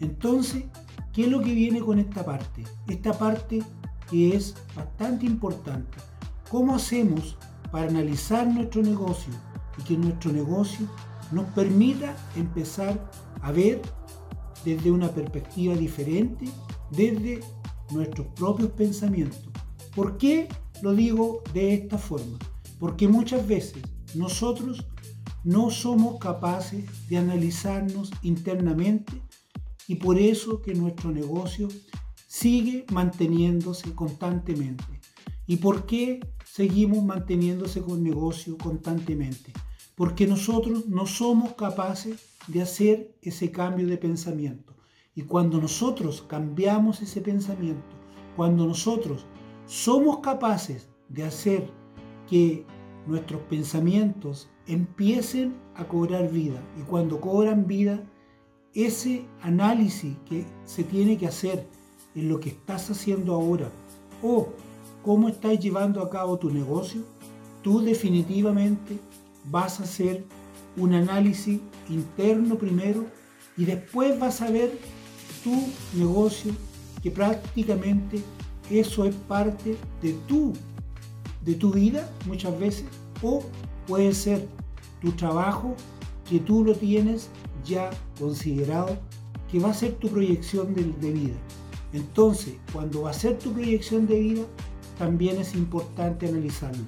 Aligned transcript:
Entonces, 0.00 0.64
¿qué 1.12 1.24
es 1.24 1.28
lo 1.28 1.40
que 1.40 1.54
viene 1.54 1.80
con 1.80 1.98
esta 1.98 2.24
parte? 2.24 2.64
Esta 2.88 3.12
parte 3.12 3.62
que 4.10 4.34
es 4.34 4.54
bastante 4.74 5.26
importante. 5.26 5.98
¿Cómo 6.50 6.74
hacemos 6.74 7.36
para 7.70 7.88
analizar 7.88 8.46
nuestro 8.46 8.82
negocio 8.82 9.32
y 9.78 9.82
que 9.82 9.96
nuestro 9.96 10.32
negocio 10.32 10.86
nos 11.30 11.44
permita 11.50 12.16
empezar 12.34 13.10
a 13.40 13.52
ver 13.52 13.80
desde 14.64 14.90
una 14.90 15.08
perspectiva 15.08 15.74
diferente, 15.74 16.46
desde 16.90 17.40
nuestros 17.90 18.26
propios 18.28 18.70
pensamientos? 18.70 19.48
¿Por 19.94 20.16
qué 20.16 20.48
lo 20.82 20.94
digo 20.94 21.42
de 21.52 21.74
esta 21.74 21.98
forma? 21.98 22.38
Porque 22.78 23.06
muchas 23.06 23.46
veces 23.46 23.82
nosotros 24.14 24.86
no 25.44 25.70
somos 25.70 26.18
capaces 26.18 26.84
de 27.08 27.18
analizarnos 27.18 28.10
internamente 28.22 29.22
y 29.90 29.96
por 29.96 30.20
eso 30.20 30.62
que 30.62 30.72
nuestro 30.72 31.10
negocio 31.10 31.66
sigue 32.28 32.86
manteniéndose 32.92 33.92
constantemente. 33.92 34.84
¿Y 35.48 35.56
por 35.56 35.84
qué 35.84 36.20
seguimos 36.44 37.02
manteniéndose 37.02 37.82
con 37.82 38.04
negocio 38.04 38.56
constantemente? 38.56 39.52
Porque 39.96 40.28
nosotros 40.28 40.86
no 40.86 41.06
somos 41.06 41.54
capaces 41.54 42.20
de 42.46 42.62
hacer 42.62 43.16
ese 43.20 43.50
cambio 43.50 43.88
de 43.88 43.96
pensamiento. 43.96 44.76
Y 45.16 45.22
cuando 45.22 45.60
nosotros 45.60 46.22
cambiamos 46.22 47.02
ese 47.02 47.20
pensamiento, 47.20 47.96
cuando 48.36 48.66
nosotros 48.66 49.26
somos 49.66 50.20
capaces 50.20 50.88
de 51.08 51.24
hacer 51.24 51.68
que 52.28 52.64
nuestros 53.08 53.42
pensamientos 53.42 54.48
empiecen 54.68 55.56
a 55.74 55.88
cobrar 55.88 56.30
vida. 56.30 56.62
Y 56.78 56.82
cuando 56.82 57.20
cobran 57.20 57.66
vida, 57.66 58.04
ese 58.74 59.24
análisis 59.42 60.16
que 60.28 60.44
se 60.64 60.84
tiene 60.84 61.18
que 61.18 61.26
hacer 61.26 61.66
en 62.14 62.28
lo 62.28 62.40
que 62.40 62.50
estás 62.50 62.90
haciendo 62.90 63.34
ahora 63.34 63.70
o 64.22 64.48
cómo 65.02 65.28
estás 65.28 65.58
llevando 65.58 66.02
a 66.02 66.10
cabo 66.10 66.38
tu 66.38 66.50
negocio, 66.50 67.02
tú 67.62 67.80
definitivamente 67.80 68.98
vas 69.50 69.80
a 69.80 69.84
hacer 69.84 70.24
un 70.76 70.94
análisis 70.94 71.60
interno 71.88 72.56
primero 72.56 73.06
y 73.56 73.64
después 73.64 74.18
vas 74.18 74.40
a 74.40 74.50
ver 74.50 74.78
tu 75.42 75.54
negocio 75.98 76.52
que 77.02 77.10
prácticamente 77.10 78.22
eso 78.70 79.04
es 79.04 79.14
parte 79.14 79.76
de 80.02 80.12
tu, 80.28 80.52
de 81.44 81.54
tu 81.54 81.72
vida 81.72 82.08
muchas 82.26 82.58
veces 82.58 82.84
o 83.22 83.42
puede 83.86 84.14
ser 84.14 84.46
tu 85.00 85.12
trabajo 85.12 85.74
que 86.28 86.38
tú 86.38 86.64
lo 86.64 86.74
tienes 86.74 87.28
ya 87.64 87.90
considerado 88.18 88.98
que 89.50 89.58
va 89.58 89.70
a 89.70 89.74
ser 89.74 89.94
tu 89.94 90.08
proyección 90.08 90.74
de, 90.74 91.10
vida. 91.10 91.34
Entonces, 91.92 92.54
cuando 92.72 93.02
va 93.02 93.10
a 93.10 93.14
ser 93.14 93.38
tu 93.38 93.52
proyección 93.52 94.06
de 94.06 94.20
vida, 94.20 94.42
también 94.98 95.38
es 95.38 95.54
importante 95.54 96.28
analizarlo. 96.28 96.84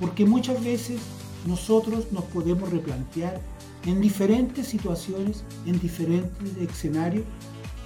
Porque 0.00 0.24
muchas 0.24 0.62
veces 0.64 1.00
nosotros 1.46 2.12
nos 2.12 2.24
podemos 2.24 2.70
replantear 2.70 3.40
en 3.84 4.00
diferentes 4.00 4.66
situaciones, 4.66 5.44
en 5.66 5.78
diferentes 5.78 6.56
escenarios 6.58 7.24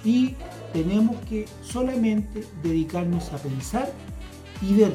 y 0.03 0.35
tenemos 0.73 1.15
que 1.29 1.45
solamente 1.63 2.43
dedicarnos 2.61 3.31
a 3.31 3.37
pensar 3.37 3.91
y 4.61 4.73
ver, 4.73 4.93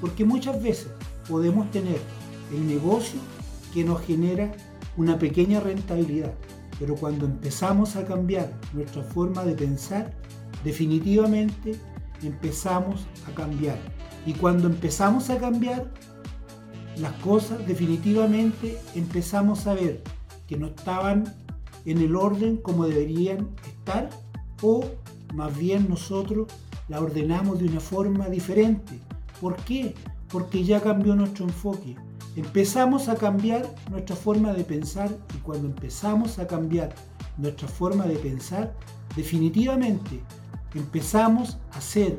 porque 0.00 0.24
muchas 0.24 0.62
veces 0.62 0.88
podemos 1.28 1.70
tener 1.70 2.00
el 2.52 2.66
negocio 2.66 3.20
que 3.72 3.84
nos 3.84 4.00
genera 4.02 4.52
una 4.96 5.18
pequeña 5.18 5.60
rentabilidad, 5.60 6.34
pero 6.78 6.94
cuando 6.94 7.26
empezamos 7.26 7.96
a 7.96 8.04
cambiar 8.04 8.52
nuestra 8.72 9.02
forma 9.02 9.44
de 9.44 9.54
pensar, 9.54 10.14
definitivamente 10.64 11.76
empezamos 12.22 13.06
a 13.26 13.34
cambiar. 13.34 13.78
Y 14.26 14.34
cuando 14.34 14.68
empezamos 14.68 15.30
a 15.30 15.38
cambiar 15.38 15.90
las 16.96 17.12
cosas, 17.14 17.66
definitivamente 17.66 18.78
empezamos 18.94 19.66
a 19.66 19.74
ver 19.74 20.02
que 20.46 20.56
no 20.56 20.68
estaban 20.68 21.34
en 21.84 21.98
el 21.98 22.16
orden 22.16 22.56
como 22.58 22.86
deberían 22.86 23.48
estar 23.66 24.10
o 24.62 24.84
más 25.34 25.56
bien 25.56 25.88
nosotros 25.88 26.48
la 26.88 27.00
ordenamos 27.00 27.58
de 27.60 27.66
una 27.66 27.80
forma 27.80 28.28
diferente. 28.28 28.98
¿Por 29.40 29.56
qué? 29.56 29.94
Porque 30.28 30.64
ya 30.64 30.80
cambió 30.80 31.14
nuestro 31.14 31.44
enfoque. 31.44 31.96
Empezamos 32.38 33.08
a 33.08 33.16
cambiar 33.16 33.68
nuestra 33.90 34.14
forma 34.14 34.52
de 34.52 34.62
pensar 34.62 35.10
y 35.34 35.38
cuando 35.38 35.66
empezamos 35.66 36.38
a 36.38 36.46
cambiar 36.46 36.94
nuestra 37.36 37.66
forma 37.66 38.06
de 38.06 38.14
pensar, 38.14 38.76
definitivamente 39.16 40.20
empezamos 40.72 41.58
a 41.72 41.78
hacer 41.78 42.16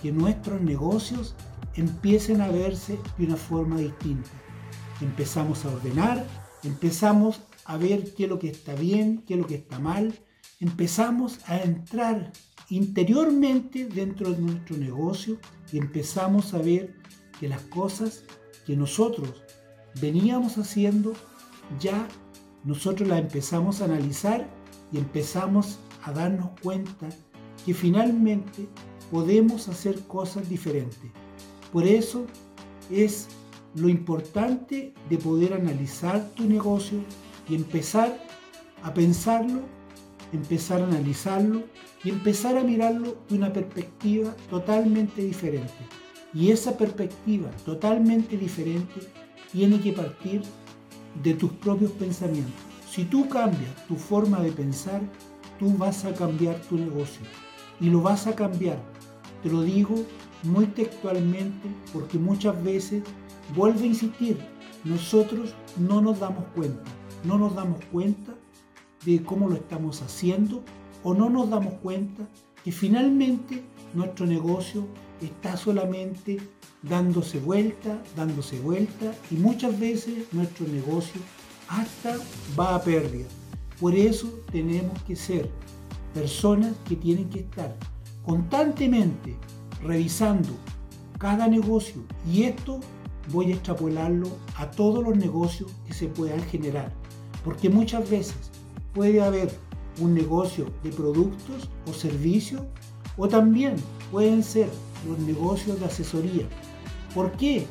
que 0.00 0.12
nuestros 0.12 0.60
negocios 0.60 1.34
empiecen 1.74 2.42
a 2.42 2.48
verse 2.48 2.96
de 3.18 3.26
una 3.26 3.34
forma 3.34 3.78
distinta. 3.78 4.30
Empezamos 5.00 5.64
a 5.64 5.70
ordenar, 5.70 6.24
empezamos 6.62 7.40
a 7.64 7.76
ver 7.76 8.14
qué 8.14 8.22
es 8.22 8.30
lo 8.30 8.38
que 8.38 8.50
está 8.50 8.76
bien, 8.76 9.24
qué 9.26 9.34
es 9.34 9.40
lo 9.40 9.48
que 9.48 9.56
está 9.56 9.80
mal, 9.80 10.14
empezamos 10.60 11.40
a 11.48 11.58
entrar 11.58 12.32
interiormente 12.68 13.86
dentro 13.86 14.30
de 14.30 14.38
nuestro 14.38 14.76
negocio 14.76 15.40
y 15.72 15.78
empezamos 15.78 16.54
a 16.54 16.58
ver 16.58 16.94
que 17.40 17.48
las 17.48 17.62
cosas 17.62 18.22
que 18.66 18.76
nosotros 18.76 19.42
veníamos 20.00 20.58
haciendo 20.58 21.12
ya 21.80 22.06
nosotros 22.64 23.08
las 23.08 23.20
empezamos 23.20 23.80
a 23.80 23.86
analizar 23.86 24.48
y 24.92 24.98
empezamos 24.98 25.78
a 26.02 26.12
darnos 26.12 26.50
cuenta 26.62 27.08
que 27.64 27.74
finalmente 27.74 28.68
podemos 29.10 29.68
hacer 29.68 30.00
cosas 30.06 30.48
diferentes. 30.48 31.10
Por 31.72 31.86
eso 31.86 32.26
es 32.90 33.28
lo 33.74 33.88
importante 33.88 34.94
de 35.08 35.18
poder 35.18 35.54
analizar 35.54 36.28
tu 36.34 36.44
negocio 36.44 36.98
y 37.48 37.54
empezar 37.54 38.20
a 38.82 38.92
pensarlo 38.92 39.62
empezar 40.32 40.80
a 40.80 40.86
analizarlo 40.86 41.64
y 42.04 42.10
empezar 42.10 42.56
a 42.56 42.62
mirarlo 42.62 43.16
de 43.28 43.36
una 43.36 43.52
perspectiva 43.52 44.34
totalmente 44.50 45.22
diferente. 45.22 45.72
Y 46.36 46.50
esa 46.50 46.76
perspectiva 46.76 47.48
totalmente 47.64 48.36
diferente 48.36 49.00
tiene 49.50 49.80
que 49.80 49.94
partir 49.94 50.42
de 51.22 51.32
tus 51.32 51.50
propios 51.52 51.92
pensamientos. 51.92 52.52
Si 52.90 53.04
tú 53.04 53.26
cambias 53.26 53.86
tu 53.88 53.96
forma 53.96 54.40
de 54.40 54.52
pensar, 54.52 55.00
tú 55.58 55.72
vas 55.78 56.04
a 56.04 56.12
cambiar 56.12 56.60
tu 56.68 56.76
negocio. 56.76 57.24
Y 57.80 57.88
lo 57.88 58.02
vas 58.02 58.26
a 58.26 58.34
cambiar. 58.34 58.76
Te 59.42 59.50
lo 59.50 59.62
digo 59.62 59.94
muy 60.42 60.66
textualmente 60.66 61.68
porque 61.90 62.18
muchas 62.18 62.62
veces, 62.62 63.02
vuelvo 63.54 63.80
a 63.80 63.86
insistir, 63.86 64.36
nosotros 64.84 65.54
no 65.78 66.02
nos 66.02 66.20
damos 66.20 66.44
cuenta. 66.54 66.82
No 67.24 67.38
nos 67.38 67.54
damos 67.54 67.82
cuenta 67.90 68.34
de 69.06 69.22
cómo 69.22 69.48
lo 69.48 69.54
estamos 69.54 70.02
haciendo 70.02 70.62
o 71.02 71.14
no 71.14 71.30
nos 71.30 71.48
damos 71.48 71.74
cuenta 71.82 72.28
que 72.62 72.72
finalmente 72.72 73.64
nuestro 73.94 74.26
negocio 74.26 74.86
está 75.20 75.56
solamente 75.56 76.38
dándose 76.82 77.38
vuelta, 77.40 78.02
dándose 78.14 78.60
vuelta 78.60 79.12
y 79.30 79.36
muchas 79.36 79.78
veces 79.78 80.32
nuestro 80.32 80.66
negocio 80.68 81.20
hasta 81.68 82.16
va 82.58 82.74
a 82.74 82.82
pérdida. 82.82 83.26
Por 83.80 83.94
eso 83.94 84.28
tenemos 84.50 85.02
que 85.02 85.16
ser 85.16 85.50
personas 86.14 86.74
que 86.88 86.96
tienen 86.96 87.28
que 87.28 87.40
estar 87.40 87.76
constantemente 88.24 89.36
revisando 89.82 90.50
cada 91.18 91.46
negocio 91.48 92.02
y 92.30 92.44
esto 92.44 92.80
voy 93.32 93.52
a 93.52 93.54
extrapolarlo 93.54 94.28
a 94.56 94.70
todos 94.70 95.02
los 95.02 95.16
negocios 95.16 95.70
que 95.86 95.94
se 95.94 96.08
puedan 96.08 96.42
generar. 96.44 96.92
Porque 97.44 97.68
muchas 97.68 98.08
veces 98.08 98.50
puede 98.94 99.22
haber 99.22 99.50
un 100.00 100.14
negocio 100.14 100.66
de 100.82 100.90
productos 100.90 101.68
o 101.86 101.92
servicios 101.92 102.62
o 103.16 103.28
también 103.28 103.76
pueden 104.10 104.42
ser 104.42 104.68
los 105.08 105.18
negocios 105.18 105.78
de 105.80 105.86
asesoría. 105.86 106.46
¿Por 107.14 107.32
qué? 107.32 107.66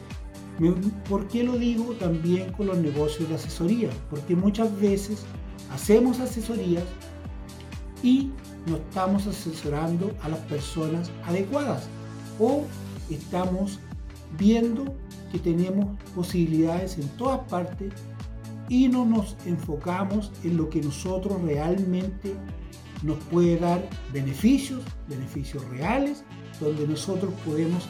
¿Por 1.09 1.27
qué 1.27 1.43
lo 1.43 1.57
digo 1.57 1.93
también 1.93 2.51
con 2.53 2.67
los 2.67 2.77
negocios 2.77 3.27
de 3.29 3.35
asesoría? 3.35 3.89
Porque 4.09 4.35
muchas 4.35 4.79
veces 4.79 5.23
hacemos 5.71 6.19
asesorías 6.19 6.83
y 8.01 8.31
no 8.65 8.77
estamos 8.77 9.27
asesorando 9.27 10.11
a 10.21 10.29
las 10.29 10.39
personas 10.39 11.11
adecuadas 11.25 11.87
o 12.39 12.63
estamos 13.09 13.79
viendo 14.37 14.85
que 15.31 15.39
tenemos 15.39 15.97
posibilidades 16.15 16.97
en 16.97 17.07
todas 17.17 17.39
partes 17.49 17.93
y 18.69 18.87
no 18.87 19.05
nos 19.05 19.35
enfocamos 19.45 20.31
en 20.43 20.57
lo 20.57 20.69
que 20.69 20.81
nosotros 20.81 21.41
realmente 21.41 22.33
nos 23.03 23.17
puede 23.25 23.57
dar 23.57 23.87
beneficios, 24.13 24.83
beneficios 25.07 25.67
reales, 25.69 26.23
donde 26.59 26.87
nosotros 26.87 27.33
podemos 27.45 27.87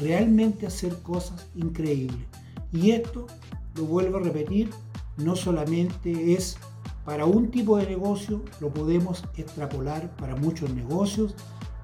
realmente 0.00 0.66
hacer 0.66 0.96
cosas 1.02 1.48
increíbles. 1.54 2.26
Y 2.72 2.90
esto, 2.92 3.26
lo 3.74 3.84
vuelvo 3.84 4.18
a 4.18 4.22
repetir, 4.22 4.70
no 5.16 5.36
solamente 5.36 6.34
es 6.34 6.58
para 7.04 7.24
un 7.24 7.50
tipo 7.50 7.78
de 7.78 7.86
negocio, 7.86 8.42
lo 8.60 8.70
podemos 8.70 9.24
extrapolar 9.36 10.14
para 10.16 10.36
muchos 10.36 10.70
negocios 10.70 11.34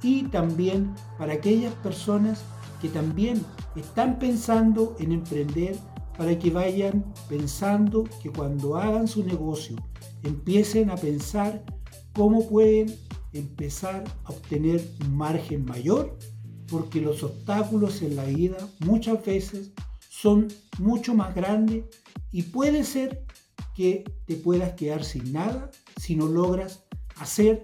y 0.03 0.25
también 0.25 0.95
para 1.17 1.35
aquellas 1.35 1.73
personas 1.77 2.43
que 2.81 2.89
también 2.89 3.45
están 3.77 4.19
pensando 4.19 4.97
en 4.99 5.13
emprender 5.13 5.77
para 6.19 6.39
que 6.39 6.51
vayan 6.51 7.05
pensando 7.29 8.05
que 8.23 8.31
cuando 8.31 8.77
hagan 8.77 9.07
su 9.09 9.25
negocio 9.25 9.77
empiecen 10.23 10.91
a 10.91 10.97
pensar 10.97 11.65
cómo 12.13 12.49
pueden 12.49 12.95
empezar 13.33 14.05
a 14.25 14.31
obtener 14.31 14.87
un 15.01 15.17
margen 15.17 15.65
mayor, 15.65 16.19
porque 16.69 17.01
los 17.01 17.23
obstáculos 17.23 18.03
en 18.03 18.17
la 18.17 18.25
vida 18.25 18.57
muchas 18.81 19.25
veces 19.25 19.73
son 20.09 20.49
mucho 20.79 21.15
más 21.15 21.35
grandes 21.35 21.85
y 22.31 22.43
puede 22.45 22.85
ser 22.85 23.25
que 23.75 24.05
te 24.27 24.37
puedas 24.37 24.73
quedar 24.73 25.05
sin 25.05 25.33
nada 25.33 25.71
si 25.97 26.17
no 26.17 26.27
logras 26.29 26.85
hacer 27.17 27.63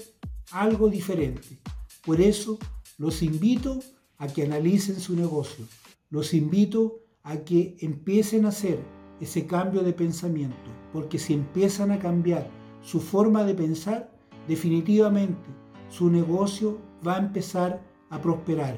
algo 0.50 0.88
diferente. 0.88 1.58
Por 2.04 2.20
eso 2.20 2.58
los 2.96 3.22
invito 3.22 3.80
a 4.16 4.26
que 4.28 4.44
analicen 4.44 4.98
su 5.00 5.14
negocio, 5.14 5.66
los 6.10 6.34
invito 6.34 7.00
a 7.22 7.38
que 7.38 7.76
empiecen 7.80 8.46
a 8.46 8.48
hacer 8.48 8.82
ese 9.20 9.46
cambio 9.46 9.82
de 9.82 9.92
pensamiento, 9.92 10.56
porque 10.92 11.18
si 11.18 11.34
empiezan 11.34 11.90
a 11.90 11.98
cambiar 11.98 12.48
su 12.82 13.00
forma 13.00 13.44
de 13.44 13.54
pensar, 13.54 14.17
definitivamente 14.48 15.48
su 15.88 16.10
negocio 16.10 16.78
va 17.06 17.14
a 17.14 17.18
empezar 17.18 17.80
a 18.10 18.20
prosperar. 18.20 18.76